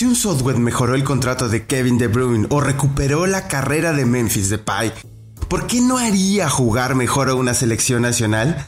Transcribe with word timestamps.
Si 0.00 0.06
un 0.06 0.16
software 0.16 0.56
mejoró 0.56 0.94
el 0.94 1.04
contrato 1.04 1.50
de 1.50 1.66
Kevin 1.66 1.98
De 1.98 2.06
Bruyne 2.06 2.46
o 2.48 2.62
recuperó 2.62 3.26
la 3.26 3.48
carrera 3.48 3.92
de 3.92 4.06
Memphis 4.06 4.48
Depay, 4.48 4.94
¿por 5.46 5.66
qué 5.66 5.82
no 5.82 5.98
haría 5.98 6.48
jugar 6.48 6.94
mejor 6.94 7.28
a 7.28 7.34
una 7.34 7.52
selección 7.52 8.00
nacional? 8.00 8.66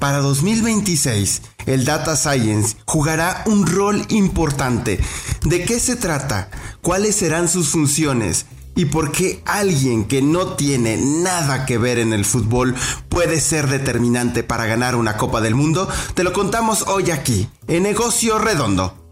Para 0.00 0.18
2026, 0.18 1.42
el 1.66 1.84
Data 1.84 2.16
Science 2.16 2.76
jugará 2.86 3.44
un 3.46 3.68
rol 3.68 4.04
importante. 4.08 4.98
¿De 5.44 5.62
qué 5.62 5.78
se 5.78 5.94
trata? 5.94 6.50
¿Cuáles 6.82 7.14
serán 7.14 7.48
sus 7.48 7.68
funciones? 7.68 8.46
¿Y 8.74 8.86
por 8.86 9.12
qué 9.12 9.44
alguien 9.46 10.06
que 10.06 10.22
no 10.22 10.54
tiene 10.54 10.96
nada 10.96 11.66
que 11.66 11.78
ver 11.78 12.00
en 12.00 12.12
el 12.12 12.24
fútbol 12.24 12.74
puede 13.08 13.40
ser 13.40 13.68
determinante 13.68 14.42
para 14.42 14.66
ganar 14.66 14.96
una 14.96 15.16
Copa 15.16 15.40
del 15.40 15.54
Mundo? 15.54 15.88
Te 16.14 16.24
lo 16.24 16.32
contamos 16.32 16.82
hoy 16.88 17.12
aquí, 17.12 17.48
en 17.68 17.84
Negocio 17.84 18.40
Redondo. 18.40 19.04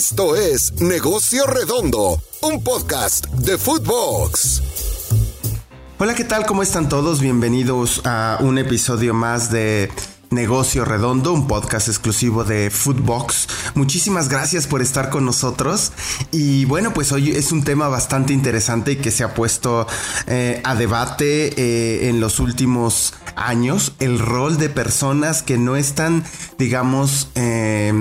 Esto 0.00 0.34
es 0.34 0.80
Negocio 0.80 1.46
Redondo, 1.46 2.22
un 2.40 2.64
podcast 2.64 3.26
de 3.32 3.58
Footbox. 3.58 4.62
Hola, 5.98 6.14
¿qué 6.14 6.24
tal? 6.24 6.46
¿Cómo 6.46 6.62
están 6.62 6.88
todos? 6.88 7.20
Bienvenidos 7.20 8.00
a 8.06 8.38
un 8.40 8.56
episodio 8.56 9.12
más 9.12 9.50
de 9.50 9.90
Negocio 10.30 10.86
Redondo, 10.86 11.34
un 11.34 11.46
podcast 11.46 11.88
exclusivo 11.88 12.44
de 12.44 12.70
Foodbox. 12.70 13.46
Muchísimas 13.74 14.30
gracias 14.30 14.66
por 14.66 14.80
estar 14.80 15.10
con 15.10 15.26
nosotros. 15.26 15.92
Y 16.32 16.64
bueno, 16.64 16.94
pues 16.94 17.12
hoy 17.12 17.32
es 17.32 17.52
un 17.52 17.62
tema 17.62 17.88
bastante 17.88 18.32
interesante 18.32 18.92
y 18.92 18.96
que 18.96 19.10
se 19.10 19.22
ha 19.22 19.34
puesto 19.34 19.86
eh, 20.26 20.62
a 20.64 20.76
debate 20.76 21.52
eh, 21.58 22.08
en 22.08 22.20
los 22.20 22.40
últimos 22.40 23.12
años. 23.36 23.92
El 23.98 24.18
rol 24.18 24.56
de 24.56 24.70
personas 24.70 25.42
que 25.42 25.58
no 25.58 25.76
están, 25.76 26.24
digamos, 26.56 27.28
eh, 27.34 27.92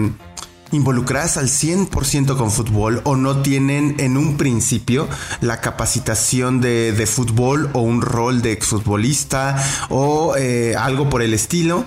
involucradas 0.71 1.37
al 1.37 1.47
100% 1.47 2.37
con 2.37 2.51
fútbol 2.51 3.01
o 3.03 3.15
no 3.15 3.41
tienen 3.41 3.95
en 3.99 4.17
un 4.17 4.37
principio 4.37 5.07
la 5.41 5.61
capacitación 5.61 6.61
de, 6.61 7.07
fútbol 7.07 7.69
o 7.73 7.81
un 7.81 8.01
rol 8.01 8.41
de 8.41 8.51
exfutbolista 8.51 9.55
o 9.89 10.35
algo 10.77 11.09
por 11.09 11.21
el 11.21 11.33
estilo 11.33 11.85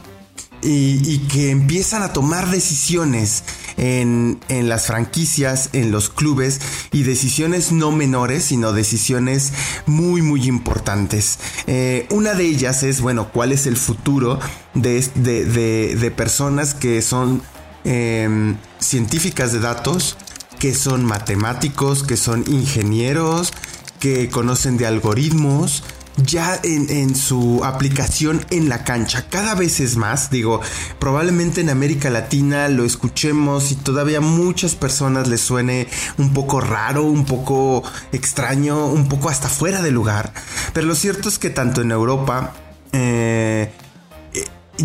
y, 0.63 1.19
que 1.29 1.51
empiezan 1.51 2.03
a 2.03 2.13
tomar 2.13 2.51
decisiones 2.51 3.45
en, 3.77 4.39
las 4.49 4.87
franquicias, 4.87 5.71
en 5.73 5.91
los 5.91 6.09
clubes 6.09 6.61
y 6.93 7.03
decisiones 7.03 7.73
no 7.73 7.91
menores, 7.91 8.45
sino 8.45 8.73
decisiones 8.73 9.53
muy, 9.87 10.23
muy 10.23 10.47
importantes. 10.47 11.39
Eh, 11.67 12.07
una 12.11 12.35
de 12.35 12.45
ellas 12.45 12.83
es, 12.83 13.01
bueno, 13.01 13.31
cuál 13.33 13.53
es 13.53 13.67
el 13.67 13.77
futuro 13.77 14.39
de, 14.75 15.01
de, 15.15 16.11
personas 16.13 16.75
que 16.75 17.03
son 17.03 17.43
em, 17.85 18.57
científicas 18.79 19.53
de 19.53 19.61
datos, 19.61 20.17
que 20.59 20.75
son 20.75 21.05
matemáticos, 21.05 22.03
que 22.03 22.17
son 22.17 22.45
ingenieros, 22.47 23.53
que 23.99 24.29
conocen 24.31 24.77
de 24.77 24.87
algoritmos, 24.87 25.83
ya 26.17 26.61
en, 26.63 27.15
su 27.15 27.65
aplicación 27.65 28.45
en 28.51 28.69
la 28.69 28.85
cancha. 28.85 29.27
Cada 29.29 29.55
vez 29.55 29.81
es 29.81 29.97
más, 29.97 30.31
digo, 30.31 30.61
probablemente 30.99 31.61
en 31.61 31.71
América 31.71 32.11
Latina 32.11 32.69
lo 32.69 32.85
escuchemos 32.85 33.73
y 33.73 33.77
todavía 33.77 34.21
muchas 34.21 34.75
personas 34.75 35.29
les 35.29 35.41
suene 35.41 35.89
un 36.19 36.33
poco 36.33 36.61
raro, 36.61 37.05
un 37.05 37.25
poco 37.25 37.83
extraño, 38.13 38.87
un 38.87 39.09
poco 39.09 39.29
hasta 39.29 39.49
fuera 39.49 39.83
de 39.83 39.91
lugar. 39.91 40.33
Pero 40.73 40.87
lo 40.87 40.95
cierto 40.95 41.29
es 41.29 41.39
que 41.39 41.51
tanto 41.51 41.81
en 41.81 41.91
Europa 41.91 42.55
eh, 42.93 43.73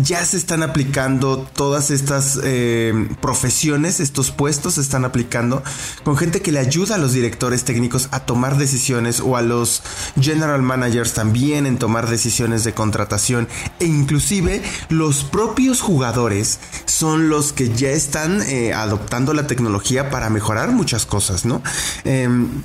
ya 0.02 0.24
se 0.24 0.36
están 0.36 0.62
aplicando 0.62 1.38
todas 1.54 1.90
estas 1.90 2.38
eh, 2.42 3.08
profesiones, 3.20 4.00
estos 4.00 4.30
puestos 4.30 4.74
se 4.74 4.80
están 4.80 5.04
aplicando 5.04 5.62
con 6.04 6.16
gente 6.16 6.42
que 6.42 6.52
le 6.52 6.58
ayuda 6.58 6.96
a 6.96 6.98
los 6.98 7.12
directores 7.12 7.64
técnicos 7.64 8.08
a 8.10 8.20
tomar 8.20 8.56
decisiones 8.56 9.20
o 9.20 9.36
a 9.36 9.42
los 9.42 9.82
general 10.20 10.62
managers 10.62 11.14
también 11.14 11.66
en 11.66 11.78
tomar 11.78 12.08
decisiones 12.08 12.64
de 12.64 12.74
contratación 12.74 13.48
e 13.80 13.86
inclusive 13.86 14.62
los 14.88 15.24
propios 15.24 15.80
jugadores 15.80 16.60
son 16.86 17.28
los 17.28 17.52
que 17.52 17.74
ya 17.74 17.90
están 17.90 18.42
eh, 18.42 18.72
adoptando 18.72 19.34
la 19.34 19.46
tecnología 19.46 20.10
para 20.10 20.30
mejorar 20.30 20.72
muchas 20.72 21.06
cosas, 21.06 21.44
¿no? 21.44 21.62
Em, 22.04 22.62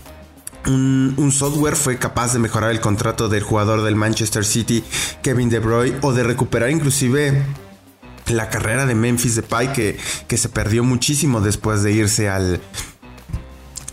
un, 0.67 1.31
software 1.31 1.75
fue 1.75 1.97
capaz 1.97 2.33
de 2.33 2.39
mejorar 2.39 2.71
el 2.71 2.79
contrato 2.79 3.29
del 3.29 3.43
jugador 3.43 3.83
del 3.83 3.95
Manchester 3.95 4.45
City, 4.45 4.83
Kevin 5.21 5.49
De 5.49 5.59
Bruyne, 5.59 5.97
o 6.01 6.13
de 6.13 6.23
recuperar 6.23 6.69
inclusive 6.69 7.43
la 8.27 8.49
carrera 8.49 8.85
de 8.85 8.95
Memphis 8.95 9.35
Depay 9.35 9.73
que, 9.73 9.97
que 10.27 10.37
se 10.37 10.49
perdió 10.49 10.83
muchísimo 10.83 11.41
después 11.41 11.83
de 11.83 11.91
irse 11.91 12.29
al, 12.29 12.61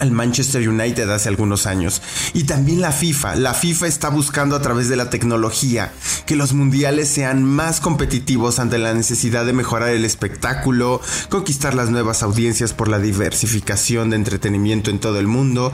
al 0.01 0.11
Manchester 0.11 0.69
United 0.69 1.09
hace 1.11 1.29
algunos 1.29 1.67
años. 1.67 2.03
Y 2.33 2.45
también 2.45 2.81
la 2.81 2.93
FIFA. 2.93 3.37
La 3.37 3.55
FIFA 3.55 3.87
está 3.87 4.09
buscando 4.09 4.57
a 4.57 4.63
través 4.63 4.89
de 4.89 4.97
la 4.97 5.11
tecnología 5.11 5.93
que 6.27 6.37
los 6.37 6.53
mundiales 6.53 7.09
sean 7.09 7.45
más 7.45 7.81
competitivos 7.81 8.59
ante 8.59 8.79
la 8.79 8.95
necesidad 8.95 9.45
de 9.45 9.53
mejorar 9.53 9.91
el 9.91 10.05
espectáculo, 10.05 11.01
conquistar 11.29 11.75
las 11.75 11.91
nuevas 11.91 12.23
audiencias 12.23 12.73
por 12.73 12.89
la 12.89 12.99
diversificación 12.99 14.11
de 14.11 14.17
entretenimiento 14.17 14.91
en 14.91 15.01
todo 15.01 15.19
el 15.19 15.27
mundo 15.27 15.73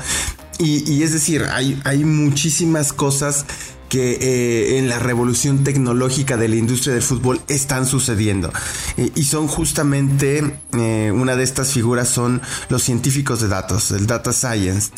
y, 0.58 1.02
es 1.02 1.12
decir, 1.12 1.44
hay, 1.50 1.80
hay 1.84 2.04
muchísimas 2.04 2.92
cosas 2.92 3.44
que 3.88 4.12
eh, 4.20 4.78
en 4.78 4.88
la 4.88 4.98
revolución 4.98 5.64
tecnológica 5.64 6.36
de 6.36 6.48
la 6.48 6.56
industria 6.56 6.94
del 6.94 7.02
fútbol 7.02 7.40
están 7.48 7.86
sucediendo. 7.86 8.52
Y 9.14 9.24
son 9.24 9.48
justamente, 9.48 10.58
eh, 10.72 11.12
una 11.14 11.36
de 11.36 11.44
estas 11.44 11.72
figuras 11.72 12.08
son 12.08 12.42
los 12.68 12.82
científicos 12.82 13.40
de 13.40 13.48
datos, 13.48 13.90
el 13.90 14.06
data 14.06 14.32
science. 14.32 14.90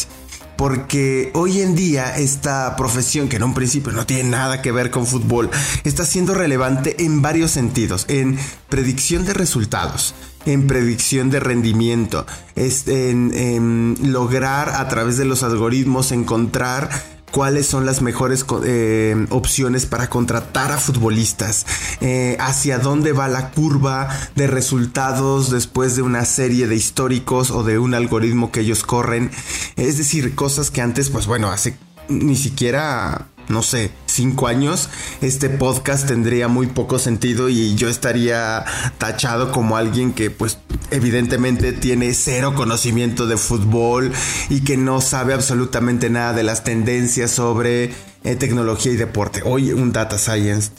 Porque 0.56 1.30
hoy 1.34 1.60
en 1.60 1.76
día 1.76 2.16
esta 2.16 2.74
profesión, 2.76 3.28
que 3.28 3.36
en 3.36 3.44
un 3.44 3.54
principio 3.54 3.92
no 3.92 4.06
tiene 4.06 4.28
nada 4.28 4.60
que 4.60 4.72
ver 4.72 4.90
con 4.90 5.06
fútbol, 5.06 5.50
está 5.84 6.04
siendo 6.04 6.34
relevante 6.34 7.04
en 7.04 7.22
varios 7.22 7.52
sentidos. 7.52 8.06
En 8.08 8.36
predicción 8.68 9.24
de 9.24 9.34
resultados, 9.34 10.14
en 10.48 10.66
predicción 10.66 11.28
de 11.30 11.40
rendimiento, 11.40 12.26
en, 12.56 13.96
lograr 14.02 14.70
a 14.70 14.88
través 14.88 15.18
de 15.18 15.26
los 15.26 15.42
algoritmos 15.42 16.10
encontrar 16.10 16.88
cuáles 17.30 17.66
son 17.66 17.84
las 17.84 18.00
mejores 18.00 18.46
eh, 18.64 19.26
opciones 19.28 19.84
para 19.84 20.08
contratar 20.08 20.72
a 20.72 20.78
futbolistas, 20.78 21.66
eh, 22.00 22.38
hacia 22.40 22.78
dónde 22.78 23.12
va 23.12 23.28
la 23.28 23.50
curva 23.50 24.08
de 24.34 24.46
resultados 24.46 25.50
después 25.50 25.94
de 25.96 26.02
una 26.02 26.24
serie 26.24 26.66
de 26.66 26.76
históricos 26.76 27.50
o 27.50 27.62
de 27.62 27.78
un 27.78 27.92
algoritmo 27.92 28.50
que 28.50 28.60
ellos 28.60 28.82
corren. 28.82 29.30
Es 29.76 29.98
decir, 29.98 30.34
cosas 30.34 30.70
que 30.70 30.80
antes, 30.80 31.10
pues 31.10 31.26
bueno, 31.26 31.50
hace 31.50 31.76
ni 32.08 32.36
siquiera 32.36 33.26
no 33.48 33.62
sé, 33.62 33.90
cinco 34.18 34.48
años, 34.48 34.88
este 35.20 35.48
podcast 35.48 36.08
tendría 36.08 36.48
muy 36.48 36.66
poco 36.66 36.98
sentido 36.98 37.48
y 37.48 37.76
yo 37.76 37.88
estaría 37.88 38.64
tachado 38.98 39.52
como 39.52 39.76
alguien 39.76 40.12
que 40.12 40.28
pues 40.28 40.58
evidentemente 40.90 41.72
tiene 41.72 42.12
cero 42.14 42.52
conocimiento 42.56 43.28
de 43.28 43.36
fútbol 43.36 44.10
y 44.50 44.62
que 44.62 44.76
no 44.76 45.00
sabe 45.00 45.34
absolutamente 45.34 46.10
nada 46.10 46.32
de 46.32 46.42
las 46.42 46.64
tendencias 46.64 47.30
sobre 47.30 47.92
eh, 48.24 48.34
tecnología 48.34 48.90
y 48.90 48.96
deporte. 48.96 49.42
Hoy 49.44 49.70
un 49.70 49.92
data 49.92 50.18
science 50.18 50.72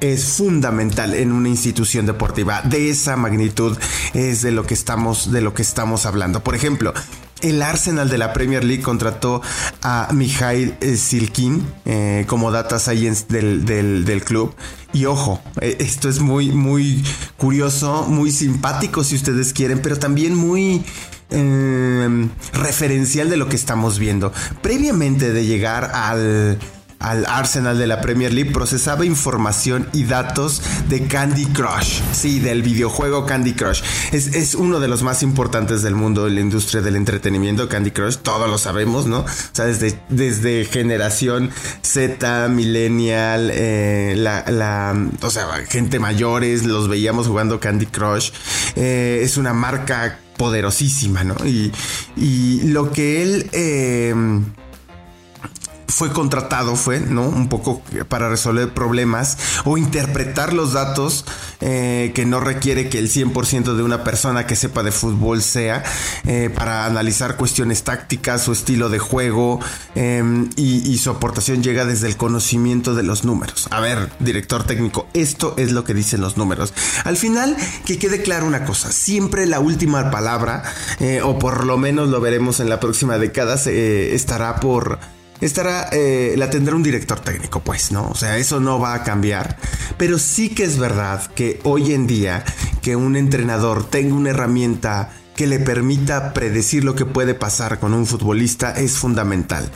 es 0.00 0.24
fundamental 0.24 1.12
en 1.12 1.30
una 1.32 1.50
institución 1.50 2.06
deportiva 2.06 2.62
de 2.62 2.88
esa 2.88 3.16
magnitud 3.16 3.76
es 4.14 4.40
de 4.40 4.52
lo 4.52 4.64
que 4.64 4.72
estamos 4.72 5.30
de 5.30 5.42
lo 5.42 5.52
que 5.52 5.60
estamos 5.60 6.06
hablando. 6.06 6.42
Por 6.42 6.54
ejemplo, 6.54 6.94
el 7.42 7.62
Arsenal 7.62 8.08
de 8.08 8.18
la 8.18 8.32
Premier 8.32 8.64
League 8.64 8.82
contrató 8.82 9.42
a 9.82 10.08
Mikhail 10.12 10.76
Silkin 10.96 11.66
eh, 11.84 12.24
como 12.26 12.50
data 12.50 12.78
science 12.78 13.26
del, 13.28 14.22
club. 14.24 14.54
Y 14.92 15.04
ojo, 15.04 15.40
eh, 15.60 15.76
esto 15.80 16.08
es 16.08 16.20
muy, 16.20 16.50
muy 16.50 17.04
curioso, 17.36 18.06
muy 18.08 18.30
simpático 18.30 19.04
si 19.04 19.16
ustedes 19.16 19.52
quieren, 19.52 19.80
pero 19.80 19.98
también 19.98 20.34
muy 20.34 20.84
eh, 21.30 22.28
referencial 22.54 23.30
de 23.30 23.36
lo 23.36 23.48
que 23.48 23.56
estamos 23.56 23.98
viendo. 23.98 24.32
Previamente 24.62 25.32
de 25.32 25.44
llegar 25.44 25.90
al 25.94 26.58
al 27.08 27.24
Arsenal 27.26 27.78
de 27.78 27.86
la 27.86 28.00
Premier 28.02 28.32
League 28.32 28.50
procesaba 28.50 29.06
información 29.06 29.88
y 29.94 30.04
datos 30.04 30.60
de 30.88 31.06
Candy 31.06 31.46
Crush. 31.46 32.02
Sí, 32.12 32.38
del 32.38 32.62
videojuego 32.62 33.24
Candy 33.24 33.54
Crush. 33.54 33.82
Es, 34.12 34.54
uno 34.54 34.78
de 34.78 34.88
los 34.88 35.02
más 35.02 35.22
importantes 35.22 35.82
del 35.82 35.94
mundo 35.94 36.24
de 36.26 36.32
la 36.32 36.40
industria 36.40 36.82
del 36.82 36.96
entretenimiento, 36.96 37.68
Candy 37.68 37.92
Crush. 37.92 38.16
Todos 38.18 38.48
lo 38.50 38.58
sabemos, 38.58 39.06
¿no? 39.06 39.20
O 39.20 39.26
sea, 39.52 39.64
desde, 39.64 39.98
desde 40.10 40.66
generación 40.66 41.50
Z, 41.82 42.48
millennial, 42.48 43.50
eh, 43.54 44.14
la, 44.16 44.94
o 45.22 45.30
sea, 45.30 45.46
gente 45.68 45.98
mayores, 45.98 46.64
los 46.64 46.88
veíamos 46.88 47.26
jugando 47.26 47.58
Candy 47.58 47.86
Crush. 47.86 48.32
Eh, 48.76 49.20
es 49.22 49.38
una 49.38 49.54
marca 49.54 50.18
poderosísima, 50.36 51.24
¿no? 51.24 51.36
Y, 51.44 51.72
y 52.16 52.62
lo 52.64 52.92
que 52.92 53.22
él... 53.22 53.48
Eh, 53.52 54.14
fue 55.88 56.12
contratado, 56.12 56.76
fue, 56.76 57.00
¿no? 57.00 57.22
Un 57.22 57.48
poco 57.48 57.82
para 58.08 58.28
resolver 58.28 58.72
problemas 58.74 59.38
o 59.64 59.78
interpretar 59.78 60.52
los 60.52 60.74
datos 60.74 61.24
eh, 61.60 62.12
que 62.14 62.26
no 62.26 62.40
requiere 62.40 62.88
que 62.90 62.98
el 62.98 63.10
100% 63.10 63.74
de 63.74 63.82
una 63.82 64.04
persona 64.04 64.46
que 64.46 64.54
sepa 64.54 64.82
de 64.82 64.92
fútbol 64.92 65.42
sea 65.42 65.82
eh, 66.26 66.50
para 66.54 66.84
analizar 66.84 67.36
cuestiones 67.36 67.84
tácticas, 67.84 68.42
su 68.42 68.52
estilo 68.52 68.90
de 68.90 68.98
juego 68.98 69.60
em, 69.94 70.50
y, 70.56 70.98
su 70.98 71.10
aportación 71.10 71.62
llega 71.62 71.84
desde 71.84 72.08
el 72.08 72.16
conocimiento 72.16 72.94
de 72.94 73.04
los 73.04 73.24
números. 73.24 73.68
A 73.70 73.80
ver, 73.80 74.10
director 74.18 74.64
técnico, 74.64 75.06
esto 75.14 75.54
es 75.56 75.70
lo 75.70 75.84
que 75.84 75.94
dicen 75.94 76.20
los 76.20 76.36
números. 76.36 76.74
Al 77.04 77.16
final, 77.16 77.56
que 77.86 77.98
quede 77.98 78.20
claro 78.20 78.46
una 78.46 78.64
cosa, 78.64 78.90
siempre 78.90 79.46
la 79.46 79.60
última 79.60 80.10
palabra, 80.10 80.64
eh, 80.98 81.22
o 81.22 81.38
por 81.38 81.64
lo 81.64 81.78
menos 81.78 82.08
lo 82.08 82.20
veremos 82.20 82.58
en 82.58 82.68
la 82.68 82.80
próxima 82.80 83.16
década, 83.16 83.54
estará 83.54 84.56
por 84.56 84.98
estará, 85.40 85.88
eh, 85.92 86.34
la 86.36 86.50
tendrá 86.50 86.74
un 86.74 86.82
director 86.82 87.20
técnico, 87.20 87.60
pues, 87.60 87.92
¿no? 87.92 88.08
O 88.08 88.14
sea, 88.14 88.38
eso 88.38 88.60
no 88.60 88.78
va 88.78 88.94
a 88.94 89.04
cambiar. 89.04 89.56
Pero 89.96 90.18
sí 90.18 90.50
que 90.50 90.64
es 90.64 90.78
verdad 90.78 91.26
que 91.34 91.60
hoy 91.64 91.92
en 91.92 92.06
día 92.06 92.44
que 92.82 92.96
un 92.96 93.16
entrenador 93.16 93.84
tenga 93.84 94.14
una 94.14 94.30
herramienta 94.30 95.10
que 95.36 95.46
le 95.46 95.60
permita 95.60 96.34
predecir 96.34 96.84
lo 96.84 96.94
que 96.94 97.04
puede 97.04 97.34
pasar 97.34 97.78
con 97.78 97.94
un 97.94 98.06
futbolista 98.06 98.72
es 98.72 98.92
fundamental. 98.98 99.70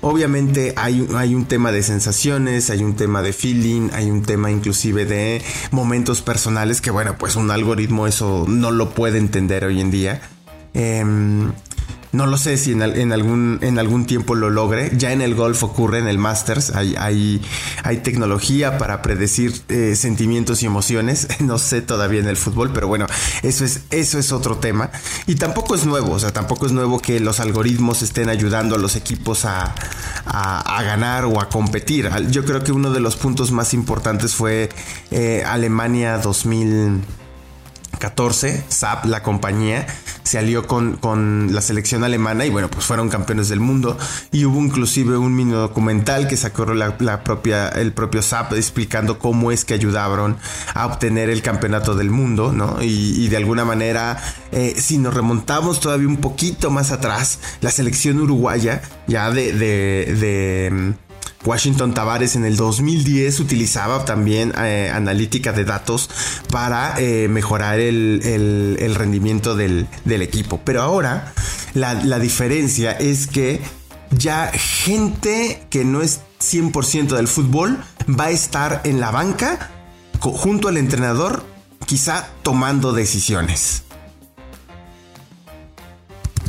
Obviamente 0.00 0.74
hay, 0.76 1.08
hay, 1.16 1.34
un 1.34 1.46
tema 1.46 1.72
de 1.72 1.82
sensaciones, 1.82 2.70
hay 2.70 2.84
un 2.84 2.94
tema 2.94 3.20
de 3.20 3.32
feeling, 3.32 3.90
hay 3.92 4.10
un 4.12 4.22
tema 4.22 4.50
inclusive 4.50 5.06
de 5.06 5.42
momentos 5.72 6.22
personales 6.22 6.80
que 6.80 6.92
bueno, 6.92 7.16
pues 7.18 7.34
un 7.34 7.50
algoritmo 7.50 8.06
eso 8.06 8.44
no 8.46 8.70
lo 8.70 8.90
puede 8.90 9.18
entender 9.18 9.64
hoy 9.64 9.80
en 9.80 9.90
día. 9.90 10.20
Em, 10.72 11.50
no 12.12 12.26
lo 12.26 12.38
sé 12.38 12.56
si 12.56 12.72
en, 12.72 12.82
algún, 13.12 13.58
en 13.60 13.78
algún 13.78 14.06
tiempo 14.06 14.34
lo 14.34 14.50
logre. 14.50 14.92
Ya 14.96 15.12
en 15.12 15.20
el 15.20 15.34
golf 15.34 15.62
ocurre, 15.62 15.98
en 15.98 16.08
el 16.08 16.18
Masters, 16.18 16.74
hay, 16.74 16.94
hay, 16.96 17.42
hay 17.82 17.98
tecnología 17.98 18.78
para 18.78 19.02
predecir 19.02 19.54
eh, 19.68 19.94
sentimientos 19.96 20.62
y 20.62 20.66
emociones. 20.66 21.28
No 21.48 21.56
sé 21.56 21.80
todavía 21.80 22.20
en 22.20 22.28
el 22.28 22.36
fútbol, 22.36 22.72
pero 22.74 22.88
bueno, 22.88 23.06
eso 23.42 23.64
es, 23.64 23.80
eso 23.90 24.18
es 24.18 24.32
otro 24.32 24.58
tema. 24.58 24.90
Y 25.26 25.36
tampoco 25.36 25.74
es 25.74 25.86
nuevo, 25.86 26.12
o 26.12 26.18
sea, 26.18 26.30
tampoco 26.30 26.66
es 26.66 26.72
nuevo 26.72 26.98
que 27.00 27.20
los 27.20 27.40
algoritmos 27.40 28.02
estén 28.02 28.28
ayudando 28.28 28.74
a 28.74 28.78
los 28.78 28.96
equipos 28.96 29.46
a, 29.46 29.74
a, 30.26 30.82
ganar 30.82 31.24
o 31.24 31.40
a 31.40 31.48
competir. 31.48 32.10
Yo 32.30 32.44
creo 32.44 32.62
que 32.62 32.72
uno 32.72 32.90
de 32.90 33.00
los 33.00 33.16
puntos 33.16 33.50
más 33.50 33.72
importantes 33.72 34.34
fue 34.34 34.68
eh, 35.10 35.42
Alemania 35.46 36.18
2000. 36.18 37.02
14, 37.98 38.64
SAP, 38.68 39.06
la 39.06 39.22
compañía, 39.22 39.86
se 40.22 40.38
alió 40.38 40.66
con, 40.66 40.96
con, 40.96 41.52
la 41.52 41.60
selección 41.60 42.04
alemana 42.04 42.46
y 42.46 42.50
bueno, 42.50 42.68
pues 42.70 42.84
fueron 42.84 43.08
campeones 43.08 43.48
del 43.48 43.60
mundo. 43.60 43.96
Y 44.32 44.44
hubo 44.44 44.58
inclusive 44.60 45.16
un 45.16 45.34
mini 45.34 45.52
documental 45.52 46.28
que 46.28 46.36
sacó 46.36 46.66
la, 46.66 46.96
propia, 47.24 47.68
el 47.68 47.92
propio 47.92 48.22
SAP 48.22 48.52
explicando 48.54 49.18
cómo 49.18 49.52
es 49.52 49.64
que 49.64 49.74
ayudaron 49.74 50.36
a 50.74 50.86
obtener 50.86 51.30
el 51.30 51.42
campeonato 51.42 51.94
del 51.94 52.10
mundo, 52.10 52.52
¿no? 52.52 52.78
Y, 52.82 53.28
de 53.28 53.36
alguna 53.36 53.64
manera, 53.64 54.22
eh, 54.52 54.74
si 54.76 54.98
nos 54.98 55.14
remontamos 55.14 55.80
todavía 55.80 56.08
un 56.08 56.16
poquito 56.16 56.70
más 56.70 56.92
atrás, 56.92 57.40
la 57.60 57.70
selección 57.70 58.20
uruguaya, 58.20 58.82
ya 59.06 59.30
de, 59.30 59.52
de 59.52 60.94
Washington 61.44 61.94
Tavares 61.94 62.36
en 62.36 62.44
el 62.44 62.56
2010 62.56 63.40
utilizaba 63.40 64.04
también 64.04 64.52
eh, 64.58 64.90
analítica 64.92 65.52
de 65.52 65.64
datos 65.64 66.10
para 66.50 66.94
eh, 66.98 67.28
mejorar 67.28 67.78
el, 67.78 68.94
rendimiento 68.96 69.56
del, 69.56 69.86
equipo. 70.06 70.60
Pero 70.64 70.82
ahora 70.82 71.32
la, 71.74 71.94
la 71.94 72.18
diferencia 72.18 72.92
es 72.92 73.26
que 73.26 73.60
ya 74.10 74.50
gente 74.52 75.62
que 75.70 75.84
no 75.84 76.02
es 76.02 76.20
100% 76.40 77.16
del 77.16 77.28
fútbol 77.28 77.78
va 78.08 78.24
a 78.24 78.30
estar 78.30 78.80
en 78.84 79.00
la 79.00 79.10
banca 79.10 79.70
junto 80.20 80.68
al 80.68 80.76
entrenador, 80.76 81.44
quizá 81.86 82.28
tomando 82.42 82.92
decisiones. 82.92 83.84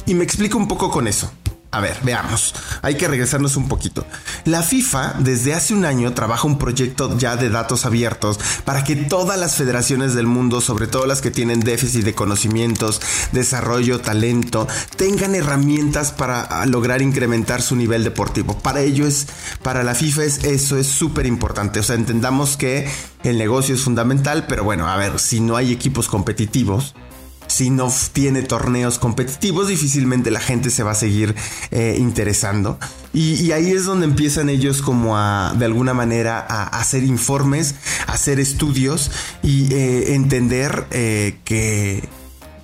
Y 0.05 0.15
me 0.15 0.23
explico 0.23 0.57
un 0.57 0.67
poco 0.67 0.89
con 0.89 1.07
eso. 1.07 1.31
A 1.71 1.81
ver, 1.81 1.97
veamos. 2.01 2.55
Hay 2.81 2.95
que 2.95 3.07
regresarnos 3.07 3.55
un 3.55 3.67
poquito. 3.67 4.03
La 4.45 4.63
FIFA 4.63 5.17
desde 5.19 5.53
hace 5.53 5.75
un 5.75 5.85
año 5.85 6.13
trabaja 6.13 6.47
un 6.47 6.57
proyecto 6.57 7.15
ya 7.15 7.35
de 7.35 7.51
datos 7.51 7.85
abiertos 7.85 8.39
para 8.65 8.83
que 8.83 8.95
todas 8.95 9.39
las 9.39 9.55
federaciones 9.55 10.15
del 10.15 10.25
mundo, 10.25 10.61
sobre 10.61 10.87
todo 10.87 11.05
las 11.05 11.21
que 11.21 11.29
tienen 11.29 11.59
déficit 11.59 12.03
de 12.05 12.15
conocimientos, 12.15 13.01
desarrollo, 13.33 14.01
talento, 14.01 14.67
tengan 14.95 15.35
herramientas 15.35 16.11
para 16.11 16.41
ah, 16.41 16.65
lograr 16.65 17.03
incrementar 17.03 17.61
su 17.61 17.75
nivel 17.75 18.03
deportivo. 18.03 18.57
Para 18.57 18.81
ello 18.81 19.05
es, 19.05 19.27
para 19.61 19.83
la 19.83 19.93
FIFA 19.93 20.23
es, 20.23 20.43
eso 20.45 20.75
es 20.75 20.87
súper 20.87 21.27
importante. 21.27 21.79
O 21.79 21.83
sea, 21.83 21.95
entendamos 21.95 22.57
que 22.57 22.89
el 23.23 23.37
negocio 23.37 23.75
es 23.75 23.81
fundamental, 23.81 24.47
pero 24.47 24.63
bueno, 24.63 24.87
a 24.87 24.97
ver, 24.97 25.19
si 25.19 25.39
no 25.39 25.55
hay 25.55 25.71
equipos 25.71 26.07
competitivos, 26.07 26.95
si 27.49 27.69
no 27.69 27.91
tiene 28.13 28.43
torneos 28.43 28.99
competitivos, 28.99 29.67
difícilmente 29.67 30.31
la 30.31 30.39
gente 30.39 30.69
se 30.69 30.83
va 30.83 30.91
a 30.91 30.95
seguir 30.95 31.35
eh, 31.71 31.97
interesando. 31.99 32.79
Y, 33.11 33.51
ahí 33.51 33.71
es 33.71 33.85
donde 33.85 34.05
empiezan 34.05 34.49
ellos 34.49 34.83
como 34.83 35.17
a, 35.17 35.55
de 35.57 35.65
alguna 35.65 35.95
manera, 35.95 36.45
a, 36.47 36.65
hacer 36.79 37.03
informes, 37.03 37.73
a 38.07 38.13
hacer 38.13 38.39
estudios 38.39 39.11
y 39.41 39.73
eh, 39.73 40.13
entender 40.13 40.85
eh, 40.91 41.39
que 41.43 42.07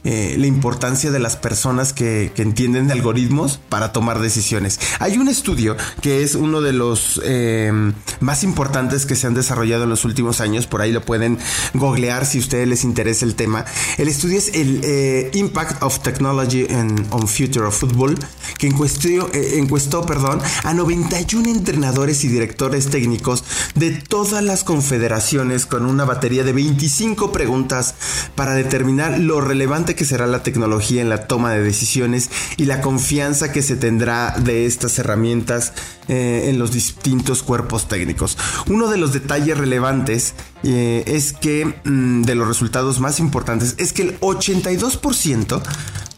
eh, 0.06 0.36
la 0.38 0.48
importancia 0.48 1.12
de 1.12 1.20
las 1.20 1.36
personas 1.36 1.92
que, 1.92 2.32
entienden 2.38 2.86
de 2.86 2.94
algoritmos 2.94 3.60
para 3.70 3.92
tomar 3.92 4.20
decisiones. 4.20 4.80
Hay 5.00 5.18
un 5.18 5.28
estudio 5.28 5.76
que 6.02 6.22
es 6.22 6.36
uno 6.36 6.62
de 6.62 6.74
los 6.74 7.20
em, 7.26 7.94
más 8.20 8.44
importantes 8.44 9.08
que 9.08 9.16
se 9.16 9.26
han 9.26 9.34
desarrollado 9.34 9.86
en 9.86 9.90
los 9.90 10.06
últimos 10.06 10.42
años, 10.42 10.68
por 10.68 10.82
ahí 10.82 10.92
lo 10.92 11.02
pueden 11.02 11.40
googlear 11.74 12.26
si 12.28 12.38
a 12.38 12.42
ustedes 12.42 12.68
les 12.68 12.84
interesa 12.84 13.26
el 13.26 13.34
tema. 13.34 13.66
El 13.98 14.08
estudio 14.08 14.38
es 14.38 14.54
el 14.54 14.82
eh, 14.84 15.32
Impact 15.34 15.82
of 15.82 16.00
Technology 16.02 16.68
on 17.10 17.28
Future 17.28 17.66
of 17.66 17.76
Football, 17.76 18.16
que 18.60 18.68
encuestó, 18.68 19.08
eh, 19.34 19.58
encuestó 19.58 20.06
perdón, 20.06 20.40
a 20.64 20.74
91 20.74 21.50
entrenadores 21.50 22.24
y 22.24 22.28
directores 22.28 22.90
técnicos 22.90 23.44
de 23.74 23.92
todas 23.92 24.44
las 24.44 24.64
confederaciones 24.64 25.66
con 25.66 25.86
una 25.86 26.06
batería 26.06 26.44
de 26.44 26.54
25 26.54 27.32
preguntas 27.32 27.96
para 28.36 28.54
determinar 28.54 29.20
lo 29.20 29.42
relevante 29.42 29.95
que 29.96 30.06
será 30.06 30.28
la 30.28 30.44
tecnología 30.44 31.02
en 31.02 31.10
la 31.10 31.28
toma 31.28 31.52
de 31.52 31.62
decisiones 31.62 32.30
y 32.58 32.66
la 32.66 32.82
confianza 32.82 33.52
que 33.52 33.62
se 33.62 33.76
tendrá 33.76 34.36
de 34.38 34.66
estas 34.66 34.98
herramientas 35.00 35.74
eh, 36.08 36.50
en 36.50 36.60
los 36.60 36.72
distintos 36.72 37.44
cuerpos 37.44 37.88
técnicos. 37.88 38.38
Uno 38.68 38.90
de 38.90 38.98
los 38.98 39.14
detalles 39.14 39.58
relevantes 39.58 40.36
eh, 40.64 41.04
es 41.08 41.34
que 41.34 41.80
mm, 41.84 42.24
de 42.24 42.36
los 42.36 42.48
resultados 42.48 43.00
más 43.00 43.20
importantes 43.20 43.76
es 43.78 43.94
que 43.94 44.04
el 44.04 44.20
82% 44.20 45.62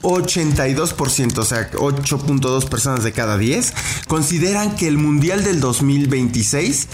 82%, 0.01 1.37
o 1.39 1.45
sea, 1.45 1.71
8.2 1.71 2.69
personas 2.69 3.03
de 3.03 3.11
cada 3.11 3.37
10, 3.37 3.73
consideran 4.07 4.75
que 4.75 4.87
el 4.87 4.97
Mundial 4.97 5.43
del 5.43 5.59
2026 5.59 6.87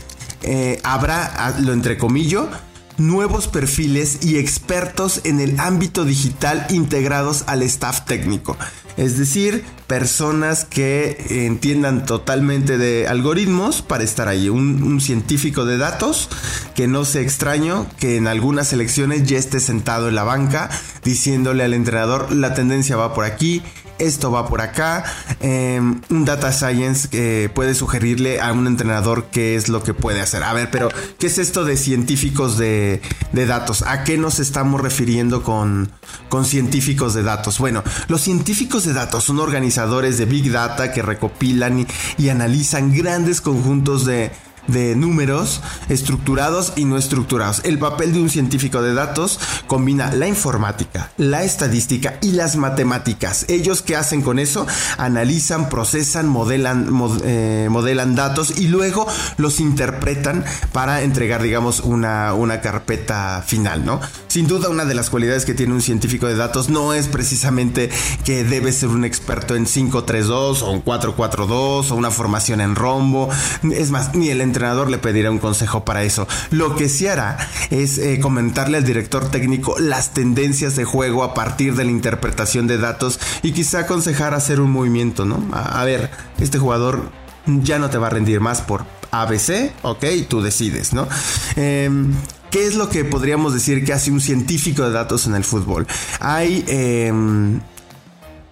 eh, 0.44 0.80
habrá, 0.84 1.56
lo 1.60 1.74
entrecomillo, 1.74 2.50
nuevos 2.98 3.48
perfiles 3.48 4.20
y 4.24 4.38
expertos 4.38 5.22
en 5.24 5.40
el 5.40 5.60
ámbito 5.60 6.06
digital 6.06 6.66
integrados 6.70 7.44
al 7.48 7.64
staff 7.64 8.06
técnico. 8.06 8.58
Es 8.96 9.18
decir, 9.18 9.66
personas 9.88 10.66
que 10.66 11.46
entiendan 11.48 12.06
totalmente 12.06 12.78
de 12.78 13.08
algoritmos 13.08 13.82
para 13.82 14.04
estar 14.04 14.28
ahí. 14.28 14.50
Un, 14.50 15.02
científico 15.02 15.66
de 15.66 15.78
datos 15.78 16.30
que 16.76 16.88
no 16.88 17.04
sea 17.04 17.22
extraño 17.22 17.88
que 17.98 18.18
en 18.18 18.28
algunas 18.28 18.72
elecciones 18.72 19.24
ya 19.24 19.38
esté 19.38 19.60
sentado 19.60 20.10
en 20.10 20.16
la 20.16 20.24
banca 20.24 20.70
diciéndole 21.04 21.64
al 21.64 21.74
entrenador 21.74 22.32
la 22.32 22.54
tendencia 22.54 22.96
va 22.96 23.14
por 23.14 23.26
aquí, 23.26 23.64
esto 24.00 24.32
va 24.32 24.48
por 24.48 24.62
acá. 24.62 25.04
Em, 25.40 26.02
un 26.10 26.26
data 26.26 26.52
science 26.52 27.08
que 27.08 27.50
puede 27.54 27.76
sugerirle 27.76 28.42
a 28.42 28.52
un 28.52 28.68
entrenador 28.68 29.26
qué 29.32 29.56
es 29.56 29.70
lo 29.70 29.84
que 29.84 29.94
puede 29.94 30.22
hacer. 30.22 30.44
A 30.44 30.54
ver, 30.54 30.70
pero 30.72 30.90
¿qué 31.20 31.28
es 31.28 31.38
esto 31.38 31.66
de 31.66 31.78
científicos 31.78 32.58
de, 32.58 33.02
datos? 33.34 33.84
¿A 33.84 34.04
qué 34.04 34.18
nos 34.18 34.40
estamos 34.40 34.82
refiriendo 34.82 35.44
con, 35.44 35.92
con 36.30 36.46
científicos 36.46 37.14
de 37.14 37.24
datos? 37.24 37.60
Bueno, 37.60 37.84
los 38.08 38.22
científicos 38.22 38.86
de 38.86 38.94
datos 38.94 39.24
son 39.26 39.40
organizadores 39.40 40.18
de 40.18 40.26
Big 40.26 40.52
Data 40.52 40.92
que 40.92 41.02
recopilan 41.02 41.86
y, 42.18 42.30
analizan 42.30 42.92
grandes 42.92 43.42
conjuntos 43.42 44.06
de 44.06 44.32
de 44.68 44.96
números 44.96 45.62
estructurados 45.90 46.74
y 46.76 46.86
no 46.86 46.98
estructurados. 46.98 47.62
El 47.64 47.80
papel 47.80 48.14
de 48.14 48.22
un 48.22 48.30
científico 48.30 48.82
de 48.82 48.94
datos 48.94 49.40
combina 49.68 50.12
la 50.14 50.28
informática, 50.28 51.12
la 51.18 51.44
estadística 51.44 52.18
y 52.22 52.32
las 52.32 52.56
matemáticas. 52.56 53.46
Ellos 53.50 53.82
que 53.82 53.96
hacen 53.96 54.22
con 54.22 54.40
eso 54.40 54.66
analizan, 54.98 55.70
procesan, 55.70 56.28
modelan, 56.28 56.90
eh, 57.24 57.68
modelan 57.70 58.16
datos 58.16 58.60
y 58.60 58.68
luego 58.68 59.08
los 59.38 59.60
interpretan 59.60 60.44
para 60.72 61.02
entregar, 61.02 61.42
digamos, 61.42 61.80
una, 61.80 62.34
una 62.34 62.62
carpeta 62.62 63.44
final, 63.46 63.86
¿no? 63.86 64.00
Sin 64.28 64.48
duda, 64.48 64.70
una 64.70 64.86
de 64.86 64.96
las 64.96 65.10
cualidades 65.10 65.46
que 65.46 65.54
tiene 65.54 65.74
un 65.74 65.82
científico 65.82 66.28
de 66.28 66.36
datos 66.36 66.70
no 66.70 66.94
es 66.94 67.08
precisamente 67.08 67.90
que 68.26 68.44
debe 68.44 68.72
ser 68.72 68.90
un 68.90 69.06
experto 69.06 69.56
en 69.56 69.66
532 69.66 70.62
o 70.64 70.72
un 70.72 70.82
442 70.82 71.92
o 71.92 71.96
una 71.96 72.12
formación 72.12 72.62
en 72.62 72.76
rombo. 72.76 73.30
Es 73.72 73.92
más, 73.92 74.16
ni 74.16 74.30
el 74.30 74.42
entrenador 74.54 74.90
le 74.90 75.00
pedirá 75.00 75.32
un 75.32 75.40
consejo 75.40 75.84
para 75.84 76.04
eso. 76.04 76.28
Lo 76.52 76.76
que 76.76 76.88
sí 76.90 77.08
hará 77.08 77.38
es 77.72 77.98
eh, 77.98 78.20
comentarle 78.20 78.78
al 78.78 78.86
director 78.86 79.30
técnico 79.32 79.76
las 79.80 80.14
tendencias 80.14 80.76
de 80.76 80.86
juego 80.86 81.24
a 81.24 81.34
partir 81.34 81.76
de 81.76 81.86
la 81.86 81.92
interpretación 81.92 82.68
de 82.68 82.78
datos 82.78 83.20
y 83.42 83.52
quizá 83.52 83.80
aconsejar 83.80 84.34
hacer 84.34 84.62
un 84.62 84.72
movimiento, 84.72 85.26
¿no? 85.26 85.44
A, 85.52 85.84
ver, 85.84 86.12
este 86.40 86.60
jugador 86.60 87.10
ya 87.46 87.80
no 87.80 87.90
te 87.90 87.98
va 87.98 88.08
a 88.08 88.12
rendir 88.12 88.40
más 88.40 88.62
por 88.62 88.86
ABC, 89.12 89.72
ok, 89.82 90.06
tú 90.28 90.42
decides, 90.42 90.94
¿no? 90.94 91.08
Em, 91.56 92.14
¿Qué 92.52 92.68
es 92.68 92.76
lo 92.76 92.88
que 92.88 93.04
podríamos 93.04 93.56
decir 93.56 93.84
que 93.84 93.94
hace 93.94 94.12
un 94.12 94.22
científico 94.22 94.84
de 94.84 94.92
datos 94.92 95.26
en 95.26 95.34
el 95.34 95.44
fútbol? 95.44 95.88
Hay 96.20 96.64
em, 96.68 97.60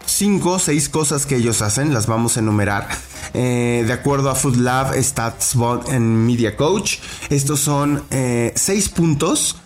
cinco 0.06 0.52
o 0.52 0.60
seis 0.60 0.90
cosas 0.90 1.26
que 1.26 1.36
ellos 1.36 1.62
hacen, 1.62 1.94
las 1.94 2.08
vamos 2.08 2.38
a 2.38 2.40
enumerar. 2.40 2.88
Eh, 3.34 3.84
de 3.86 3.94
acuerdo 3.94 4.30
a 4.30 4.36
Food 4.36 4.58
Lab, 4.58 4.94
StatsBot 5.02 5.90
en 5.90 6.26
Media 6.26 6.56
Coach, 6.58 7.00
estos 7.30 7.60
son 7.60 8.04
eh, 8.12 8.54
seis 8.56 8.90
puntos 8.90 9.58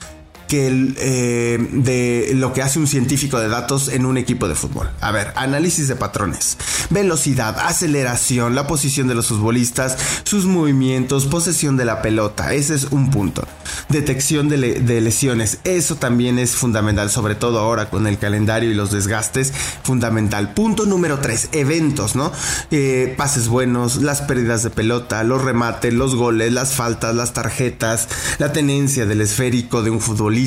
eh, 0.58 1.68
de 1.72 2.32
lo 2.36 2.54
que 2.54 2.62
hace 2.62 2.80
un 2.80 2.88
científico 2.88 3.40
de 3.40 3.48
datos 3.48 3.90
en 3.90 4.06
un 4.06 4.18
equipo 4.18 4.48
de 4.48 4.56
fútbol. 4.56 4.90
A 5.02 5.12
ver, 5.12 5.34
análisis 5.36 5.88
de 5.88 5.96
patrones, 5.96 6.58
velocidad, 6.90 7.58
aceleración, 7.60 8.56
la 8.56 8.68
posición 8.68 9.08
de 9.08 9.16
los 9.16 9.28
futbolistas, 9.28 9.98
sus 10.24 10.46
movimientos, 10.46 11.26
posesión 11.26 11.78
de 11.78 11.86
la 11.86 12.02
pelota, 12.02 12.54
ese 12.54 12.76
es 12.76 12.86
un 12.92 13.12
punto. 13.12 13.48
Detección 13.90 14.50
de, 14.50 14.58
lesiones, 15.02 15.60
eso 15.64 15.96
también 15.96 16.40
es 16.40 16.52
fundamental, 16.56 17.10
sobre 17.10 17.36
todo 17.36 17.60
ahora 17.60 17.90
con 17.90 18.08
el 18.08 18.18
calendario 18.18 18.72
y 18.72 18.74
los 18.74 18.92
desgastes, 18.92 19.54
fundamental. 19.84 20.54
Punto 20.54 20.86
número 20.86 21.20
3, 21.20 21.50
eventos, 21.52 22.16
¿no? 22.16 22.32
Eh, 22.72 23.14
pases 23.18 23.48
buenos, 23.48 23.98
las 23.98 24.22
pérdidas 24.22 24.64
de 24.64 24.70
pelota, 24.70 25.24
los 25.24 25.44
remates, 25.44 25.94
los 25.94 26.16
goles, 26.16 26.54
las 26.54 26.74
faltas, 26.74 27.16
las 27.16 27.34
tarjetas, 27.34 28.08
la 28.38 28.54
tenencia 28.54 29.06
del 29.06 29.22
esférico 29.22 29.84
de 29.84 29.90
un 29.90 30.02
futbolista 30.02 30.45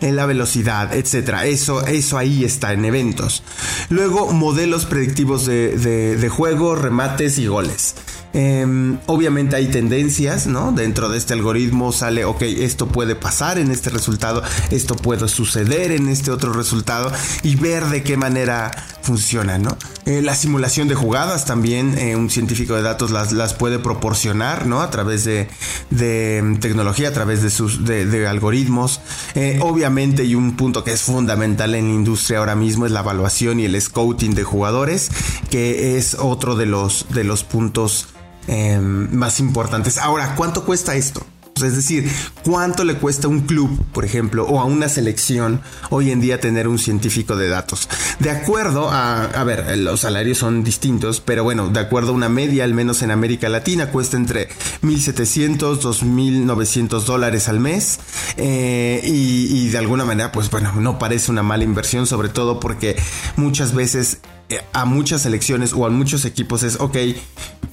en 0.00 0.16
la 0.16 0.26
velocidad, 0.26 0.94
etcétera. 0.94 1.46
Eso, 1.46 1.86
eso 1.86 2.18
ahí 2.18 2.44
está 2.44 2.72
en 2.72 2.84
eventos. 2.84 3.42
Luego, 3.88 4.32
modelos 4.32 4.86
predictivos 4.86 5.46
de, 5.46 5.76
de 5.76 6.28
juego, 6.28 6.74
remates 6.74 7.38
y 7.38 7.46
goles. 7.46 7.94
Em, 8.34 8.98
obviamente 9.06 9.54
hay 9.54 9.68
tendencias, 9.68 10.48
¿no? 10.48 10.72
Dentro 10.72 11.08
de 11.08 11.18
este 11.18 11.34
algoritmo 11.34 11.92
sale, 11.92 12.24
ok, 12.24 12.42
esto 12.42 12.88
puede 12.88 13.14
pasar 13.14 13.58
en 13.58 13.70
este 13.70 13.90
resultado, 13.90 14.42
esto 14.72 14.96
puede 14.96 15.28
suceder 15.28 15.92
en 15.92 16.08
este 16.08 16.32
otro 16.32 16.52
resultado 16.52 17.12
y 17.44 17.54
ver 17.54 17.84
de 17.86 18.02
qué 18.02 18.16
manera 18.16 18.72
funciona, 19.04 19.58
¿no? 19.58 19.76
Eh, 20.06 20.22
la 20.22 20.34
simulación 20.34 20.88
de 20.88 20.94
jugadas 20.94 21.44
también, 21.44 21.96
eh, 21.98 22.16
un 22.16 22.30
científico 22.30 22.74
de 22.74 22.82
datos 22.82 23.10
las, 23.10 23.32
las, 23.32 23.54
puede 23.54 23.78
proporcionar, 23.78 24.66
¿no? 24.66 24.80
A 24.80 24.90
través 24.90 25.24
de, 25.24 25.48
de 25.90 26.56
tecnología, 26.60 27.08
a 27.08 27.12
través 27.12 27.42
de 27.42 27.50
sus 27.50 27.84
de, 27.84 28.26
algoritmos. 28.26 29.00
Eh, 29.34 29.58
obviamente, 29.60 30.24
y 30.24 30.34
un 30.34 30.56
punto 30.56 30.82
que 30.82 30.92
es 30.92 31.02
fundamental 31.02 31.74
en 31.74 31.88
la 31.88 31.94
industria 31.94 32.38
ahora 32.38 32.56
mismo 32.56 32.86
es 32.86 32.92
la 32.92 33.00
evaluación 33.00 33.60
y 33.60 33.66
el 33.66 33.80
scouting 33.80 34.34
de 34.34 34.42
jugadores, 34.42 35.10
que 35.50 35.96
es 35.98 36.16
otro 36.18 36.56
de 36.56 36.66
los, 36.66 37.06
de 37.10 37.24
los 37.24 37.44
puntos 37.44 38.08
Em, 38.46 39.08
más 39.14 39.40
importantes. 39.40 39.96
Ahora, 39.96 40.34
¿cuánto 40.36 40.66
cuesta 40.66 40.94
esto? 40.94 41.24
Es 41.62 41.76
decir, 41.76 42.10
¿cuánto 42.42 42.82
le 42.82 42.94
cuesta 42.96 43.28
a 43.28 43.30
un 43.30 43.42
club, 43.42 43.84
por 43.92 44.04
ejemplo, 44.04 44.44
o 44.44 44.58
a 44.58 44.64
una 44.64 44.88
selección 44.88 45.60
hoy 45.90 46.10
en 46.10 46.20
día 46.20 46.40
tener 46.40 46.66
un 46.66 46.80
científico 46.80 47.36
de 47.36 47.48
datos? 47.48 47.88
De 48.18 48.30
acuerdo 48.30 48.90
a, 48.90 49.24
a 49.26 49.44
ver, 49.44 49.78
los 49.78 50.00
salarios 50.00 50.38
son 50.38 50.64
distintos, 50.64 51.20
pero 51.20 51.44
bueno, 51.44 51.68
de 51.68 51.78
acuerdo 51.78 52.10
a 52.10 52.14
una 52.14 52.28
media, 52.28 52.64
al 52.64 52.74
menos 52.74 53.02
en 53.02 53.12
América 53.12 53.48
Latina, 53.48 53.90
cuesta 53.90 54.16
entre 54.16 54.48
1.700, 54.82 55.80
2.900 55.80 57.04
dólares 57.04 57.48
al 57.48 57.60
mes. 57.60 58.00
Eh, 58.36 59.00
y, 59.04 59.46
y 59.56 59.68
de 59.68 59.78
alguna 59.78 60.04
manera, 60.04 60.32
pues 60.32 60.50
bueno, 60.50 60.72
no 60.80 60.98
parece 60.98 61.30
una 61.30 61.44
mala 61.44 61.62
inversión, 61.62 62.08
sobre 62.08 62.30
todo 62.30 62.58
porque 62.58 62.96
muchas 63.36 63.74
veces 63.74 64.18
eh, 64.50 64.60
a 64.74 64.84
muchas 64.84 65.22
selecciones 65.22 65.72
o 65.72 65.86
a 65.86 65.90
muchos 65.90 66.26
equipos 66.26 66.62
es, 66.64 66.78
ok, 66.78 66.96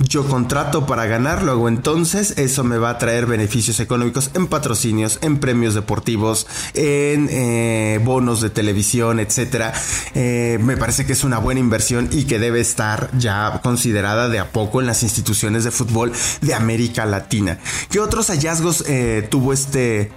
yo 0.08 0.28
contrato 0.28 0.86
para 0.86 1.06
ganar, 1.06 1.44
luego 1.44 1.68
entonces 1.68 2.38
eso 2.38 2.64
me 2.64 2.78
va 2.78 2.92
a 2.92 2.98
traer 2.98 3.26
beneficios 3.26 3.80
económicos 3.80 4.32
en 4.34 4.48
patrocinios, 4.48 5.20
en 5.22 5.40
premios 5.40 5.74
deportivos, 5.74 6.48
en 6.74 7.28
eh, 7.32 8.00
bonos 8.04 8.42
de 8.42 8.50
televisión, 8.50 9.20
etcétera. 9.20 9.74
Eh, 10.14 10.60
me 10.62 10.78
parece 10.78 11.06
que 11.06 11.14
es 11.14 11.24
una 11.24 11.40
buena 11.40 11.60
inversión 11.60 12.10
y 12.12 12.26
que 12.26 12.40
debe 12.40 12.60
estar 12.60 13.10
ya 13.18 13.60
considerada 13.64 14.30
de 14.30 14.40
a 14.40 14.52
poco 14.52 14.82
en 14.82 14.88
las 14.88 15.04
instituciones 15.04 15.64
de 15.64 15.72
fútbol 15.72 16.12
de 16.42 16.54
América 16.54 17.06
Latina. 17.06 17.60
¿Qué 17.90 18.00
otros 18.00 18.28
hallazgos 18.28 18.84
eh, 18.88 19.28
tuvo 19.30 19.54
este 19.54 20.12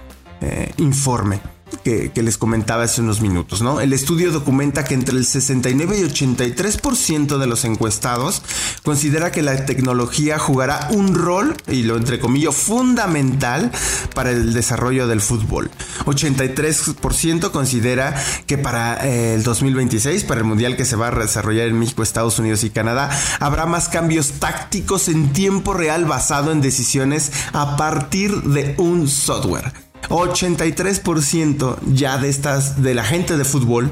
informe? 0.77 1.54
Que, 1.83 2.11
les 2.23 2.37
comentaba 2.37 2.83
hace 2.83 3.01
unos 3.01 3.21
minutos, 3.21 3.61
¿no? 3.61 3.79
El 3.79 3.93
estudio 3.93 4.31
documenta 4.31 4.83
que 4.83 4.93
entre 4.93 5.15
el 5.15 5.25
69 5.25 5.97
y 5.99 6.03
83% 6.03 7.37
de 7.37 7.47
los 7.47 7.65
encuestados 7.65 8.41
considera 8.83 9.31
que 9.31 9.41
la 9.41 9.65
tecnología 9.65 10.39
jugará 10.39 10.89
un 10.91 11.13
rol, 11.13 11.55
y 11.67 11.83
lo 11.83 11.97
entre 11.97 12.19
comillas, 12.19 12.55
fundamental 12.55 13.71
para 14.13 14.31
el 14.31 14.53
desarrollo 14.53 15.07
del 15.07 15.21
fútbol. 15.21 15.69
83% 16.05 17.51
considera 17.51 18.15
que 18.47 18.57
para 18.57 19.05
eh, 19.05 19.35
el 19.35 19.43
2026, 19.43 20.23
para 20.23 20.41
el 20.41 20.45
mundial 20.45 20.75
que 20.75 20.85
se 20.85 20.95
va 20.95 21.07
a 21.07 21.11
desarrollar 21.11 21.67
en 21.67 21.79
México, 21.79 22.03
Estados 22.03 22.39
Unidos 22.39 22.63
y 22.63 22.69
Canadá, 22.69 23.09
habrá 23.39 23.65
más 23.65 23.89
cambios 23.89 24.33
tácticos 24.39 25.07
en 25.07 25.33
tiempo 25.33 25.73
real 25.73 26.05
basado 26.05 26.51
en 26.51 26.61
decisiones 26.61 27.31
a 27.53 27.75
partir 27.77 28.41
de 28.43 28.75
un 28.77 29.07
software. 29.07 29.84
83% 30.09 31.77
ya 31.93 32.17
de 32.17 32.29
estas, 32.29 32.81
de 32.81 32.93
la 32.93 33.03
gente 33.03 33.37
de 33.37 33.45
fútbol, 33.45 33.91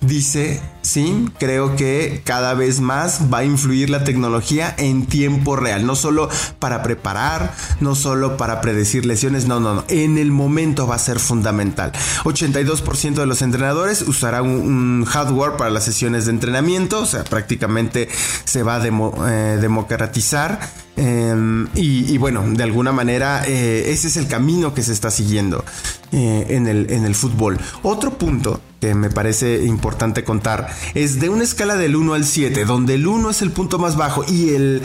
dice, 0.00 0.60
sí, 0.82 1.28
creo 1.38 1.76
que 1.76 2.22
cada 2.24 2.54
vez 2.54 2.80
más 2.80 3.22
va 3.32 3.38
a 3.38 3.44
influir 3.44 3.90
la 3.90 4.04
tecnología 4.04 4.74
en 4.78 5.06
tiempo 5.06 5.56
real, 5.56 5.86
no 5.86 5.96
solo 5.96 6.28
para 6.58 6.82
preparar, 6.82 7.54
no 7.80 7.94
solo 7.94 8.36
para 8.36 8.60
predecir 8.60 9.06
lesiones, 9.06 9.46
no, 9.46 9.60
no, 9.60 9.74
no, 9.74 9.84
en 9.88 10.18
el 10.18 10.30
momento 10.30 10.86
va 10.86 10.96
a 10.96 11.00
ser 11.00 11.18
fundamental. 11.18 11.92
82% 12.24 13.14
de 13.14 13.26
los 13.26 13.42
entrenadores 13.42 14.02
usarán 14.02 14.46
un, 14.46 15.04
hardware 15.06 15.56
para 15.56 15.70
las 15.70 15.84
sesiones 15.84 16.26
de 16.26 16.32
entrenamiento, 16.32 17.00
o 17.00 17.06
sea, 17.06 17.24
prácticamente 17.24 18.08
se 18.44 18.62
va 18.62 18.76
a 18.76 18.86
eh, 18.86 19.58
democratizar 19.60 20.58
Em, 20.96 21.68
y, 21.74 22.16
bueno, 22.16 22.42
de 22.46 22.62
alguna 22.62 22.90
manera 22.90 23.44
eh, 23.46 23.90
ese 23.90 24.08
es 24.08 24.16
el 24.16 24.28
camino 24.28 24.72
que 24.72 24.82
se 24.82 24.92
está 24.92 25.10
siguiendo 25.10 25.62
eh, 26.10 26.46
en, 26.50 26.66
el, 26.66 26.90
en 26.90 27.04
el 27.04 27.14
fútbol. 27.14 27.58
Otro 27.82 28.16
punto 28.16 28.60
que 28.80 28.94
me 28.94 29.10
parece 29.10 29.64
importante 29.64 30.24
contar 30.24 30.68
es 30.94 31.20
de 31.20 31.28
una 31.28 31.44
escala 31.44 31.76
del 31.76 31.96
1 31.96 32.14
al 32.14 32.24
7, 32.24 32.64
donde 32.64 32.94
el 32.94 33.06
1 33.06 33.30
es 33.30 33.42
el 33.42 33.50
punto 33.50 33.78
más 33.78 33.96
bajo 33.96 34.24
y 34.26 34.54
el 34.54 34.82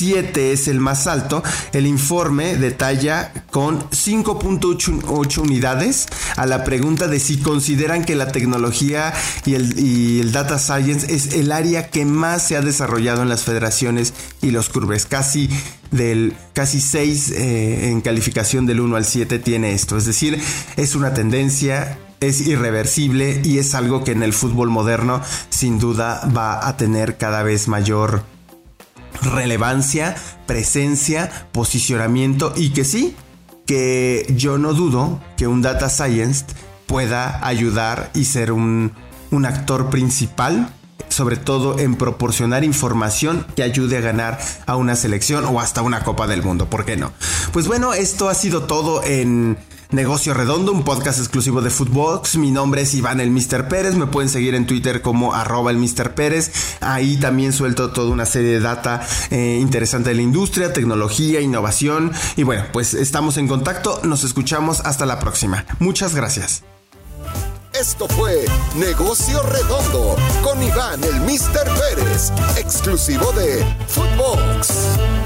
7 0.00 0.52
es 0.52 0.66
el 0.66 0.80
más 0.80 1.06
alto, 1.06 1.42
el 1.74 1.86
informe 1.86 2.56
detalla 2.56 3.34
con 3.50 3.80
5.8 3.90 5.38
unidades 5.38 6.06
a 6.36 6.46
la 6.46 6.64
pregunta 6.64 7.06
de 7.06 7.20
si 7.20 7.36
consideran 7.36 8.06
que 8.06 8.16
la 8.16 8.32
tecnología 8.32 9.12
y 9.44 9.56
el, 9.56 9.78
y 9.78 10.20
el 10.20 10.32
data 10.32 10.58
science 10.58 11.14
es 11.14 11.34
el 11.34 11.52
área 11.52 11.90
que 11.90 12.06
más 12.06 12.48
se 12.48 12.56
ha 12.56 12.62
desarrollado 12.62 13.20
en 13.20 13.28
las 13.28 13.42
federaciones 13.42 14.14
y 14.40 14.52
los 14.52 14.70
clubes. 14.70 15.04
Casi 15.04 15.50
del 15.90 16.32
casi 16.54 16.80
6 16.80 17.32
eh, 17.32 17.90
en 17.90 18.00
calificación 18.00 18.64
del 18.64 18.80
1 18.80 18.96
al 18.96 19.04
7 19.04 19.38
tiene 19.38 19.74
esto. 19.74 19.98
Es 19.98 20.06
decir, 20.06 20.40
es 20.78 20.94
una 20.94 21.12
tendencia 21.12 21.98
es 22.20 22.46
irreversible 22.46 23.40
y 23.44 23.58
es 23.58 23.74
algo 23.74 24.04
que 24.04 24.12
en 24.12 24.22
el 24.22 24.32
fútbol 24.32 24.70
moderno 24.70 25.22
sin 25.50 25.78
duda 25.78 26.26
va 26.36 26.68
a 26.68 26.76
tener 26.78 27.16
cada 27.16 27.42
vez 27.42 27.66
mayor 27.68 28.22
relevancia, 29.22 30.16
presencia, 30.46 31.46
posicionamiento 31.52 32.52
y 32.56 32.70
que 32.70 32.84
sí, 32.84 33.16
que 33.66 34.26
yo 34.36 34.58
no 34.58 34.74
dudo 34.74 35.20
que 35.36 35.46
un 35.46 35.62
data 35.62 35.88
science 35.88 36.44
pueda 36.86 37.46
ayudar 37.46 38.10
y 38.14 38.24
ser 38.24 38.52
un, 38.52 38.92
un 39.30 39.46
actor 39.46 39.90
principal 39.90 40.72
sobre 41.08 41.36
todo 41.36 41.78
en 41.78 41.96
proporcionar 41.96 42.64
información 42.64 43.46
que 43.56 43.62
ayude 43.62 43.98
a 43.98 44.00
ganar 44.00 44.38
a 44.66 44.76
una 44.76 44.96
selección 44.96 45.44
o 45.44 45.60
hasta 45.60 45.82
una 45.82 46.04
Copa 46.04 46.26
del 46.26 46.42
Mundo, 46.42 46.70
¿por 46.70 46.84
qué 46.84 46.96
no? 46.96 47.12
Pues 47.52 47.66
bueno, 47.66 47.92
esto 47.94 48.28
ha 48.28 48.34
sido 48.34 48.62
todo 48.62 49.02
en 49.04 49.58
Negocio 49.92 50.34
Redondo, 50.34 50.70
un 50.70 50.84
podcast 50.84 51.18
exclusivo 51.18 51.62
de 51.62 51.70
Footbox. 51.70 52.36
Mi 52.36 52.52
nombre 52.52 52.82
es 52.82 52.94
Iván 52.94 53.20
el 53.20 53.30
Mr. 53.30 53.66
Pérez. 53.66 53.96
Me 53.96 54.06
pueden 54.06 54.28
seguir 54.28 54.54
en 54.54 54.64
Twitter 54.64 55.02
como 55.02 55.34
arroba 55.34 55.72
el 55.72 55.78
Mr. 55.78 56.14
Pérez. 56.14 56.52
Ahí 56.80 57.16
también 57.16 57.52
suelto 57.52 57.90
toda 57.90 58.10
una 58.10 58.24
serie 58.24 58.50
de 58.52 58.60
data 58.60 59.04
eh, 59.30 59.58
interesante 59.60 60.10
de 60.10 60.14
la 60.14 60.22
industria, 60.22 60.72
tecnología, 60.72 61.40
innovación. 61.40 62.12
Y 62.36 62.44
bueno, 62.44 62.66
pues 62.72 62.94
estamos 62.94 63.36
en 63.36 63.48
contacto. 63.48 64.00
Nos 64.04 64.22
escuchamos 64.22 64.80
hasta 64.80 65.06
la 65.06 65.18
próxima. 65.18 65.66
Muchas 65.80 66.14
gracias. 66.14 66.62
Esto 67.72 68.06
fue 68.08 68.44
Negocio 68.76 69.42
Redondo 69.42 70.16
con 70.42 70.62
Iván 70.62 71.02
el 71.02 71.20
Mr. 71.20 71.64
Pérez, 71.64 72.32
exclusivo 72.56 73.32
de 73.32 73.64
Footbox. 73.88 75.19